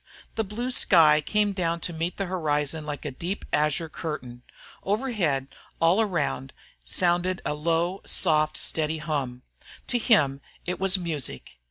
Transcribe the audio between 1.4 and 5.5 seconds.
down to meet the horizon like a deep azure curtain. Overhead,